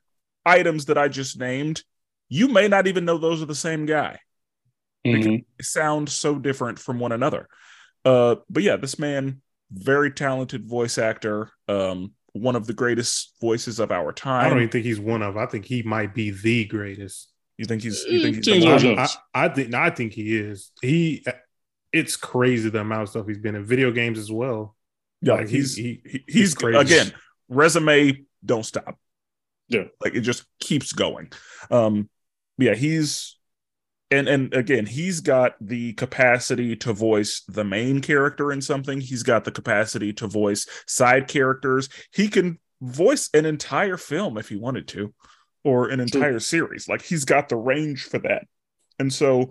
[0.46, 1.84] items that I just named,
[2.30, 4.20] you may not even know those are the same guy.
[5.06, 5.30] Mm-hmm.
[5.30, 7.48] They sound so different from one another.
[8.06, 11.50] Uh, but yeah, this man, very talented voice actor.
[11.68, 14.46] Um, one of the greatest voices of our time.
[14.46, 15.38] I don't even think he's one of.
[15.38, 17.32] I think he might be the greatest.
[17.58, 18.04] You think he's?
[18.06, 18.86] You think he's?
[18.86, 19.04] I,
[19.36, 19.74] I, I, think.
[19.74, 20.72] I think he is.
[20.82, 21.24] He.
[21.94, 24.76] It's crazy the amount of stuff he's been in video games as well.
[25.22, 26.78] Yeah, like he's he, he he's, he's crazy.
[26.80, 27.14] again
[27.48, 28.98] resume don't stop.
[29.70, 31.32] Yeah, like it just keeps going.
[31.72, 32.10] Um,
[32.58, 33.38] yeah, he's
[34.14, 39.24] and and again he's got the capacity to voice the main character in something he's
[39.24, 44.56] got the capacity to voice side characters he can voice an entire film if he
[44.56, 45.14] wanted to
[45.64, 48.46] or an entire series like he's got the range for that
[49.00, 49.50] and so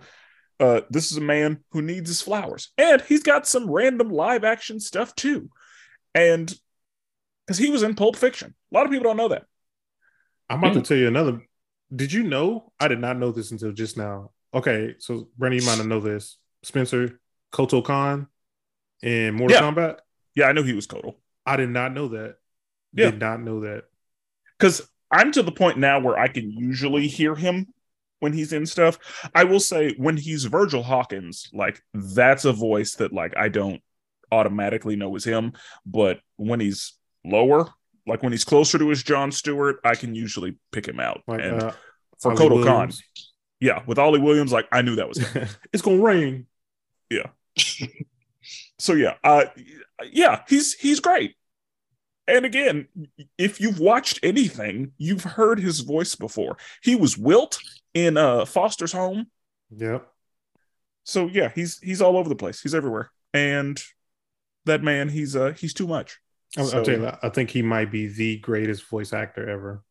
[0.63, 4.45] uh, this is a man who needs his flowers and he's got some random live
[4.45, 5.51] action stuff too
[6.15, 6.55] and
[7.47, 9.45] because he was in pulp fiction a lot of people don't know that
[10.49, 11.43] i'm about to tell you another
[11.95, 15.67] did you know i did not know this until just now okay, so Brandon, you
[15.67, 16.39] might not know this.
[16.63, 17.21] Spencer
[17.53, 18.29] Kotal Kahn
[19.03, 19.63] in Mortal yeah.
[19.63, 19.97] Kombat.
[20.35, 21.17] Yeah, I knew he was Kotal.
[21.45, 22.37] I did not know that.
[22.93, 23.11] Yeah.
[23.11, 23.85] Did not know that.
[24.59, 27.69] Because I'm to the point now where I can usually hear him
[28.23, 29.01] when he's in stuff.
[29.35, 33.83] I will say when he's Virgil Hawkins, like that's a voice that like I don't
[34.31, 35.55] automatically know is him.
[35.85, 36.93] But when he's
[37.25, 37.69] lower,
[38.07, 41.23] like when he's closer to his John Stewart, I can usually pick him out.
[41.27, 41.73] Like, and uh,
[42.21, 42.93] for Kotal Kahn,
[43.59, 45.19] yeah, with Ollie Williams, like I knew that was
[45.73, 46.47] it's gonna rain.
[47.11, 47.27] Yeah.
[48.79, 49.47] so yeah, uh,
[50.13, 51.35] yeah, he's he's great.
[52.29, 52.87] And again,
[53.37, 56.57] if you've watched anything, you've heard his voice before.
[56.85, 57.59] He was Wilt
[57.95, 59.27] in uh, Foster's Home.
[59.77, 60.07] Yep.
[61.05, 62.61] So yeah, he's he's all over the place.
[62.61, 63.83] He's everywhere, and
[64.67, 66.21] that man, he's uh he's too much.
[66.57, 69.83] I'll, so, I'll tell you, I think he might be the greatest voice actor ever.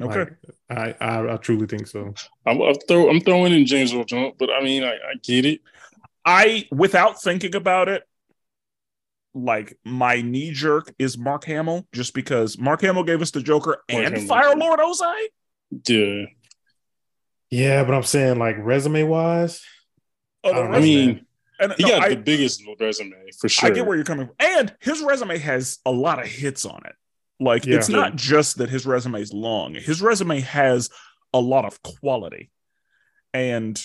[0.00, 0.30] Okay,
[0.70, 2.14] like, I, I, I truly think so.
[2.46, 5.44] I'm, I'm, throw, I'm throwing in James Earl Jones, but I mean I, I get
[5.44, 5.60] it.
[6.24, 8.02] I without thinking about it,
[9.34, 13.82] like my knee jerk is Mark Hamill, just because Mark Hamill gave us the Joker
[13.90, 15.26] Mark and Fire Lord Ozai.
[15.88, 16.26] Yeah,
[17.52, 19.62] yeah, but I'm saying like oh, resume wise.
[20.42, 21.26] Oh, I, I mean,
[21.60, 23.70] and, he no, got I, the biggest resume for sure.
[23.70, 26.82] I get where you're coming from, and his resume has a lot of hits on
[26.86, 26.94] it.
[27.38, 27.76] Like yeah.
[27.76, 29.74] it's not just that his resume is long.
[29.74, 30.88] His resume has
[31.34, 32.50] a lot of quality.
[33.34, 33.80] And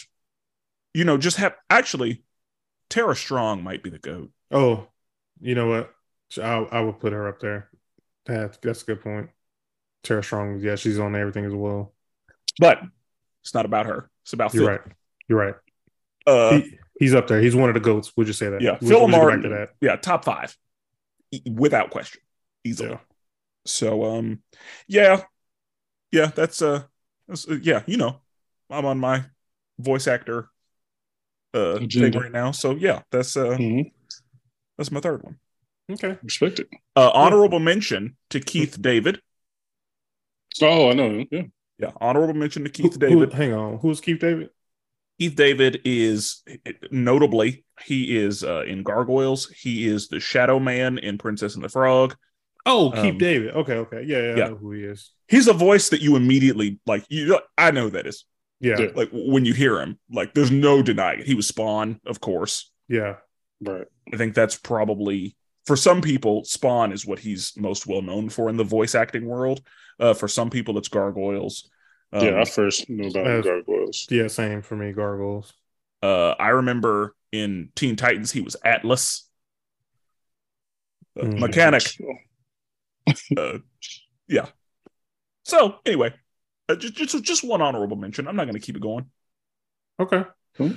[0.94, 2.24] you know, just have actually
[2.90, 4.32] Tara Strong might be the goat.
[4.50, 4.88] Oh,
[5.42, 5.94] you know what?
[6.42, 7.70] I I would put her up there.
[8.28, 9.30] That, that's a good point.
[10.04, 11.94] Tara Strong, yeah, she's on everything as well.
[12.60, 12.80] But
[13.48, 14.10] it's not about her.
[14.24, 14.72] It's about You're Phil.
[14.72, 14.82] right.
[15.30, 15.56] You're right.
[16.26, 17.40] Uh, he, he's up there.
[17.40, 18.12] He's one of the goats.
[18.18, 18.60] Would you say that.
[18.60, 19.68] Yeah, we'll, Phil we'll Martin.
[19.80, 20.58] Yeah, top five,
[21.50, 22.20] without question,
[22.66, 22.90] easily.
[22.90, 22.98] Yeah.
[23.66, 24.42] So um
[24.88, 25.24] yeah.
[26.12, 26.84] Yeah, that's uh,
[27.28, 28.20] that's, uh yeah, you know.
[28.70, 29.24] I'm on my
[29.80, 30.50] voice actor
[31.54, 32.52] uh, thing right now.
[32.52, 33.92] So yeah, that's uh, Mhm.
[34.78, 35.38] that's my third one.
[35.90, 36.18] Okay.
[36.22, 36.68] Respect it.
[36.98, 39.22] Uh, honorable mention to Keith David.
[40.62, 41.24] Oh, I know.
[41.32, 41.44] Yeah.
[41.80, 43.34] Yeah, honorable mention to Keith who- David.
[43.34, 43.78] hang on.
[43.80, 44.50] Who's Keith David?
[45.20, 46.44] Keith David is
[46.92, 49.50] notably he is uh, in Gargoyles.
[49.50, 52.16] He is the Shadow Man in Princess and the Frog.
[52.66, 53.56] Oh, Keith Um, David.
[53.56, 54.04] Okay, okay.
[54.06, 54.46] Yeah, yeah, yeah.
[54.46, 55.12] I know who he is.
[55.28, 57.06] He's a voice that you immediately like.
[57.10, 58.26] You, I know that is
[58.60, 58.86] Yeah, Yeah.
[58.86, 58.92] yeah.
[58.96, 59.98] like when you hear him.
[60.12, 61.26] Like, there's no denying it.
[61.26, 62.70] He was Spawn, of course.
[62.88, 63.16] Yeah,
[63.62, 63.86] right.
[64.14, 65.36] I think that's probably
[65.66, 69.26] for some people, Spawn is what he's most well known for in the voice acting
[69.26, 69.62] world.
[70.00, 71.70] Uh, for some people, it's Gargoyles.
[72.14, 74.08] Um, yeah, I first knew about uh, gargoyles.
[74.10, 74.94] Yeah, same for me.
[74.94, 75.54] Gargoyles.
[76.02, 79.28] uh, I remember in Teen Titans, he was Atlas,
[81.20, 81.40] uh, Mm.
[81.40, 81.84] mechanic.
[83.38, 83.60] Uh,
[84.28, 84.48] yeah.
[85.44, 86.14] So anyway,
[86.68, 88.28] uh, just, just just one honorable mention.
[88.28, 89.06] I'm not going to keep it going.
[89.98, 90.26] Okay.
[90.58, 90.74] Cool.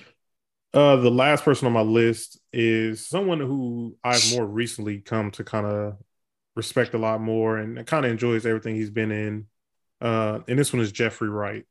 [0.72, 5.42] Uh, the last person on my list is someone who I've more recently come to
[5.44, 5.96] kind of
[6.56, 9.46] respect a lot more and kind of enjoys everything he's been in.
[10.00, 11.64] Uh, and this one is Jeffrey Wright.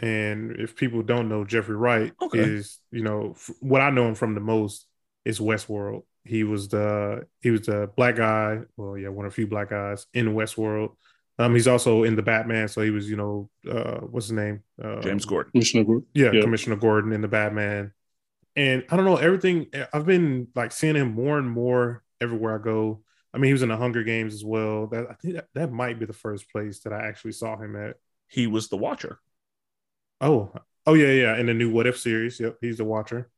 [0.00, 2.38] And if people don't know, Jeffrey Wright Okay.
[2.40, 4.86] is, you know, f- what I know him from the most
[5.24, 6.02] is Westworld.
[6.24, 8.60] He was the he was the black guy.
[8.76, 10.96] Well, yeah, one of a few black guys in Westworld.
[11.38, 14.62] Um, he's also in the Batman, so he was, you know, uh, what's his name?
[14.82, 15.50] Uh, James Gordon.
[15.52, 16.06] Commissioner Gordon.
[16.14, 16.40] yeah, Yeah.
[16.42, 17.92] Commissioner Gordon in the Batman.
[18.56, 22.62] And I don't know, everything I've been like seeing him more and more everywhere I
[22.62, 23.02] go.
[23.34, 24.86] I mean, he was in the Hunger Games as well.
[24.86, 27.74] That I think that, that might be the first place that I actually saw him
[27.74, 27.96] at.
[28.28, 29.18] He was the Watcher.
[30.20, 30.52] Oh,
[30.86, 31.36] oh yeah, yeah.
[31.36, 32.38] In the new What If series.
[32.38, 33.28] Yep, he's the watcher.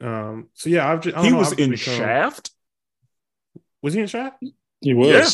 [0.00, 2.50] Um, so yeah, I've just I don't He know, was I've in become- Shaft.
[3.82, 4.42] Was he in Shaft?
[4.80, 5.08] He was.
[5.08, 5.28] Yeah.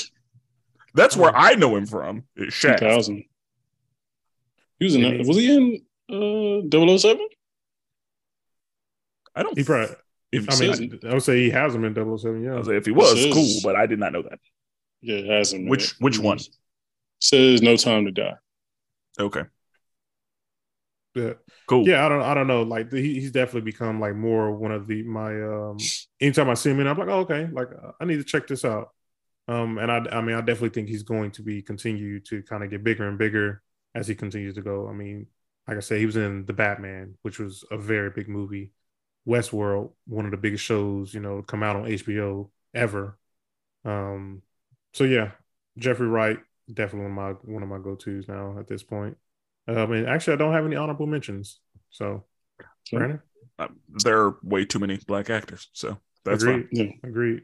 [0.95, 1.39] That's where Oh.
[1.39, 2.25] I know him from.
[2.37, 2.81] is Shaft.
[2.81, 3.25] 2000.
[4.81, 5.03] He was in.
[5.03, 5.25] Maybe.
[5.25, 7.27] Was he in uh 007?
[9.35, 9.57] I don't.
[9.57, 9.95] He probably
[10.33, 11.05] If I mean it.
[11.05, 12.55] I would say he has him in 007, yeah.
[12.55, 14.39] I was like, if he was This is- cool, but I did not know that.
[15.01, 15.69] Yeah, it has him.
[15.69, 15.97] Which- it.
[16.01, 16.39] which one?
[17.21, 18.35] Says no time to die.
[19.19, 19.45] Okay,
[21.15, 21.33] yeah.
[21.67, 21.89] cool.
[21.89, 24.87] yeah i don't i don't know like he, he's definitely become like more one of
[24.87, 25.79] the my um
[26.21, 28.47] anytime i see him in i'm like oh, okay like uh, i need to check
[28.47, 28.91] this out
[29.49, 32.63] um and i i mean i definitely think he's going to be continue to kind
[32.63, 33.63] of get bigger and bigger
[33.95, 35.27] as he continues to go i mean
[35.67, 38.71] like i said he was in the batman which was a very big movie
[39.27, 43.19] westworld one of the biggest shows you know come out on hbo ever
[43.85, 44.43] um
[44.93, 45.33] so yeah
[45.79, 46.39] jeffrey wright
[46.73, 49.17] definitely one of my one of my go-to's now at this point
[49.69, 51.59] um, and actually, I don't have any honorable mentions.
[51.91, 52.25] So,
[52.93, 53.21] Brandon,
[53.59, 53.69] Uh,
[54.05, 56.69] there are way too many black actors, so that's agreed.
[56.73, 56.87] fine.
[57.03, 57.09] Yeah.
[57.09, 57.43] Agreed.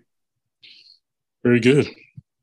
[1.43, 1.89] Very good.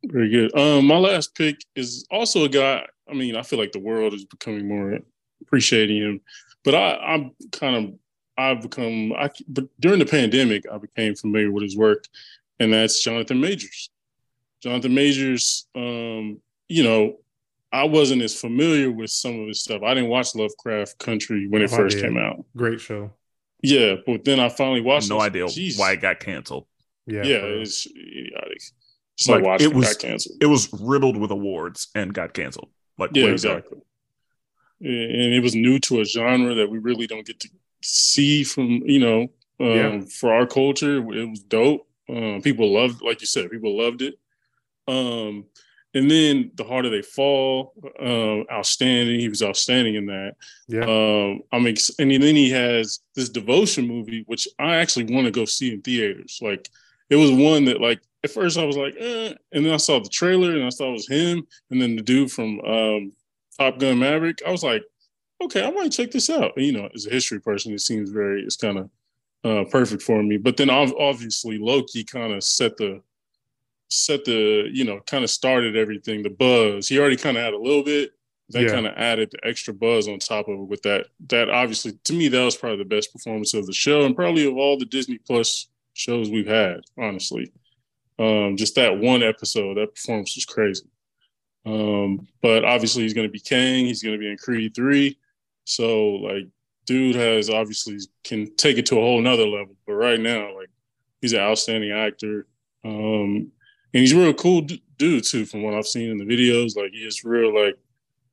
[0.03, 0.57] Very good.
[0.57, 2.85] Um, my last pick is also a guy.
[3.09, 4.99] I mean, I feel like the world is becoming more
[5.41, 6.21] appreciating him,
[6.63, 7.93] but I, I'm kind of
[8.39, 9.13] I've become.
[9.13, 12.05] I but during the pandemic, I became familiar with his work,
[12.59, 13.89] and that's Jonathan Majors.
[14.63, 15.67] Jonathan Majors.
[15.75, 17.17] Um, you know,
[17.71, 19.81] I wasn't as familiar with some of his stuff.
[19.83, 22.45] I didn't watch Lovecraft Country when it Oh, I first came out.
[22.55, 23.11] Great show.
[23.61, 25.09] Yeah, but then I finally watched.
[25.09, 25.25] No it.
[25.25, 25.77] idea Jeez.
[25.77, 26.65] why it got canceled.
[27.05, 27.23] Yeah.
[27.23, 27.61] Yeah, for real.
[27.61, 28.61] it's idiotic.
[29.17, 30.37] It's like, Like, it was- got canceled.
[30.41, 32.69] It was riddled with awards and got canceled.
[32.97, 33.33] Like Yeah, way ago.
[33.33, 33.79] exactly.
[34.81, 37.49] And it was new to a genre that we really don't get to
[37.81, 39.21] see from, you know,
[39.59, 40.01] um, Yeah.
[40.01, 40.97] for our culture.
[40.97, 41.87] It was dope.
[42.07, 44.15] Um, people loved, like you said, people loved it.
[44.87, 45.45] Um,
[45.93, 49.19] and then The Harder They Fall, um, outstanding.
[49.19, 50.35] He was outstanding in that.
[50.67, 50.81] Yeah.
[50.85, 55.31] Um, I mean, and then he has this devotion movie, which I actually want to
[55.31, 56.39] go see in theaters.
[56.41, 56.69] Like,
[57.09, 59.99] it was one that, like, at first I was like, eh, and then I saw
[59.99, 63.11] the trailer and I saw it was him, and then the dude from um,
[63.57, 64.39] Top Gun Maverick.
[64.45, 64.83] I was like,
[65.41, 66.51] okay, I might check this out.
[66.57, 68.89] You know, as a history person, it seems very, it's kind of
[69.43, 70.37] uh, perfect for me.
[70.37, 73.01] But then ob- obviously Loki kind of set the
[73.91, 77.55] set the you know kind of started everything the buzz he already kind of had
[77.55, 78.11] a little bit
[78.49, 78.69] that Yeah.
[78.69, 82.13] kind of added the extra buzz on top of it with that that obviously to
[82.13, 84.85] me that was probably the best performance of the show and probably of all the
[84.85, 87.51] disney plus shows we've had honestly
[88.19, 90.85] um just that one episode that performance was crazy
[91.65, 95.17] um but obviously he's going to be kang he's going to be in creed 3
[95.69, 96.47] so like
[96.85, 100.69] dude has obviously can take it to a whole nother level but right now like
[101.21, 102.47] he's an outstanding actor
[102.85, 103.51] um
[103.93, 106.75] and he's a real cool d- dude too from what i've seen in the videos
[106.75, 107.77] like he has real like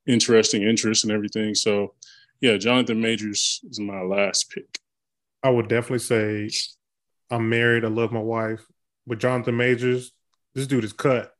[0.06, 1.94] interesting interests and everything so
[2.40, 4.80] yeah jonathan majors is my last pick
[5.46, 6.50] I would definitely say
[7.30, 7.84] I'm married.
[7.84, 8.66] I love my wife.
[9.06, 10.10] But Jonathan Majors,
[10.54, 11.32] this dude is cut.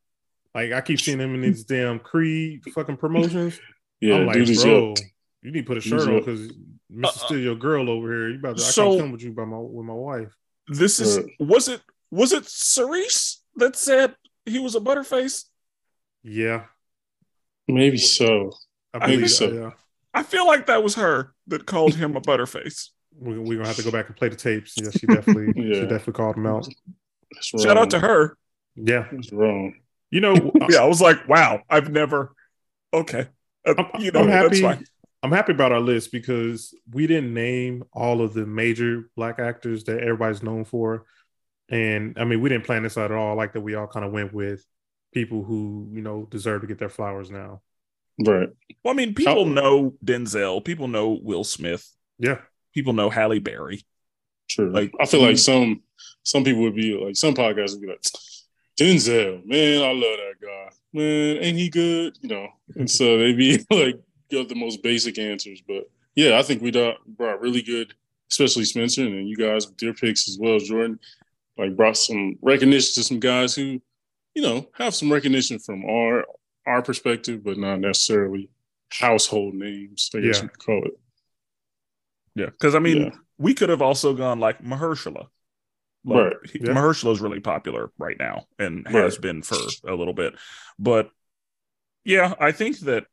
[0.55, 3.59] Like I keep seeing him in these damn Creed fucking promotions.
[3.99, 5.01] yeah I'm like, dude is bro, yoked
[5.47, 6.25] you need to put a shirt on yoked.
[6.25, 6.53] because uh,
[6.89, 7.25] Mister, uh.
[7.25, 8.29] still your girl over here.
[8.29, 8.63] You about to?
[8.63, 10.33] I so- can't come with you by my with my wife.
[10.67, 11.27] This is Right.
[11.39, 11.81] was it
[12.11, 15.45] was it Cerise that said he was a butterface?
[16.23, 16.63] Yeah,
[17.67, 18.51] Maybe so.
[18.93, 19.49] I Maybe so.
[19.49, 19.53] so.
[19.53, 19.69] Yeah,
[20.13, 22.89] I feel like that was her that called him a butterface.
[23.19, 24.73] we're, we're gonna have to go back and play the tapes.
[24.77, 26.67] Yeah, she definitely, she definitely called him out.
[27.41, 28.37] Shout out to her.
[28.75, 29.73] Yeah, That's wrong.
[30.11, 30.33] you know,
[30.69, 32.33] Yeah, I was like, wow, I've never.
[32.93, 33.27] Okay,
[33.65, 34.85] Uh, I'm- you know, I'm that's happy.
[35.27, 35.33] Fine.
[35.33, 39.83] I'm happy about our list because we didn't name all of the major black actors
[39.85, 41.05] that everybody's known for.
[41.69, 43.31] And I mean, we didn't plan this out at all.
[43.31, 44.65] I like that we all kind of went with
[45.13, 47.61] people who, you know, deserve to get their flowers now.
[48.25, 48.49] Right.
[48.83, 50.63] Well, I mean, people How- know Denzel.
[50.63, 51.89] People know Will Smith.
[52.19, 52.39] Yeah.
[52.73, 53.83] People know Halle Berry.
[54.49, 54.71] True.
[54.71, 55.81] Like, I feel we- like some
[56.23, 58.01] some people would be like some podcasts would be like
[58.79, 60.69] Denzel, man, I love that guy.
[60.93, 62.17] Man, ain't he good?
[62.21, 62.47] You know.
[62.75, 65.61] And so they'd be like give the most basic answers.
[65.67, 67.93] But yeah, I think we brought really good,
[68.31, 70.99] especially Spenser and you guys with your picks as well Jordan.
[71.57, 73.81] Like brought some recognition to some guys who,
[74.35, 76.25] you know, have some recognition from our
[76.65, 78.49] our perspective, but not necessarily
[78.91, 80.43] household names, I guess Yeah.
[80.43, 80.99] you could call it.
[82.35, 83.09] Yeah, because I mean, Yeah.
[83.37, 85.27] we could have also gone like Mahershala.
[86.03, 86.33] Like, Right.
[86.53, 86.73] Yeah.
[86.73, 89.21] Mahershala is really popular right now and has Right.
[89.21, 90.35] been for a little bit.
[90.77, 91.09] But
[92.05, 93.07] yeah, I think that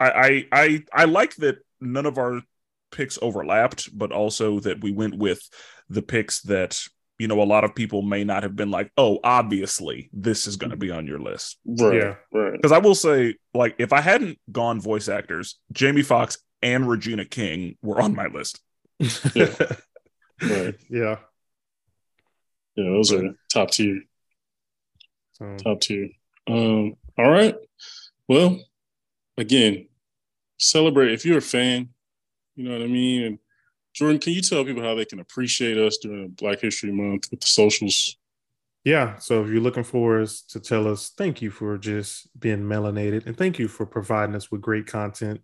[0.00, 2.42] I, I I I like that none of our
[2.90, 5.40] picks overlapped, but also that we went with
[5.88, 6.80] the picks that
[7.18, 10.56] you know a lot of people may not have been like, oh, obviously this is
[10.56, 11.58] going to be on your list.
[11.64, 11.94] Right.
[11.94, 12.14] Yeah.
[12.32, 12.52] Right.
[12.52, 17.24] Because I will say, like, if I hadn't gone voice actors, Jamie Foxx and Regina
[17.24, 18.60] King were on my list.
[19.34, 19.54] Yeah.
[20.42, 20.74] Right.
[20.90, 21.16] yeah.
[22.76, 24.02] Yeah, those are top tier.
[25.34, 26.08] So, Top tier.
[26.46, 27.54] Um, all right.
[28.28, 28.60] Well,
[29.36, 29.88] again,
[30.58, 31.88] celebrate if you're a fan,
[32.56, 33.22] you know what I mean?
[33.24, 33.38] And
[33.92, 37.40] Jordan, can you tell people how they can appreciate us during Black History Month with
[37.40, 38.16] the socials?
[38.84, 39.16] yeah.
[39.16, 43.26] So if you're looking for us to tell us thank you for just being melanated
[43.26, 45.40] and thank you for providing us with great content,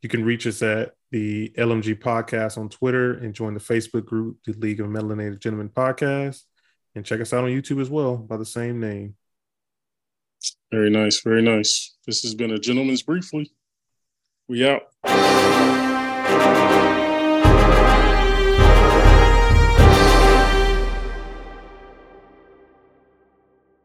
[0.00, 4.38] you can reach us at the LMG podcast on Twitter and join the Facebook group,
[4.46, 6.42] the League of Melanated Gentlemen Podcast,
[6.94, 9.16] and check us out on YouTube as well by the same name.
[10.70, 11.20] Very nice.
[11.22, 11.96] Very nice.
[12.06, 13.52] This has been a gentleman's briefly.
[14.48, 14.82] We out.